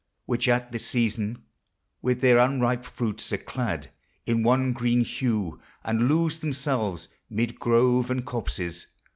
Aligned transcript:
Which, 0.25 0.49
at 0.49 0.71
this 0.71 0.87
season, 0.87 1.43
with 2.01 2.21
their 2.21 2.39
anripe 2.39 2.85
fruits, 2.85 3.31
Are 3.33 3.37
clad 3.37 3.91
in 4.25 4.41
one 4.41 4.73
green 4.73 5.01
hue, 5.03 5.61
and 5.83 6.09
lose 6.09 6.39
themselves 6.39 7.07
Mid 7.29 7.59
groves 7.59 8.09
and 8.09 8.25
copses. 8.25 8.87